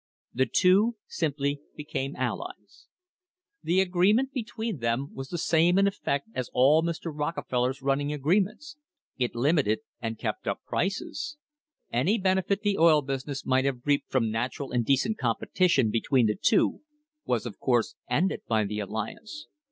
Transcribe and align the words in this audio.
THE 0.33 0.49
HISTORY 0.51 0.71
OF 0.71 0.77
THE 0.81 0.95
STANDARD 1.09 2.17
OIL 2.19 2.37
COMPANY 2.39 2.55
The 3.61 3.81
agreement 3.81 4.33
between 4.33 4.79
them 4.79 5.13
was 5.13 5.29
the 5.29 5.37
same 5.37 5.77
in 5.77 5.85
effect 5.85 6.27
as 6.33 6.49
all 6.53 6.81
Mr. 6.81 7.11
Rockefeller's 7.15 7.83
running 7.83 8.11
agreements 8.11 8.77
it 9.19 9.35
limited 9.35 9.81
and 10.01 10.17
kept 10.17 10.47
up 10.47 10.63
prices.* 10.65 11.37
Any 11.91 12.17
benefit 12.17 12.63
the 12.63 12.79
oil 12.79 13.03
business 13.03 13.45
might 13.45 13.65
have 13.65 13.81
reaped 13.85 14.09
from 14.09 14.31
natural 14.31 14.71
and 14.71 14.83
decent 14.83 15.19
competition 15.19 15.91
between 15.91 16.25
the 16.25 16.35
two 16.35 16.81
was 17.23 17.45
of 17.45 17.59
course 17.59 17.93
ended 18.09 18.41
by 18.47 18.65
the 18.65 18.79
alliance. 18.79 19.45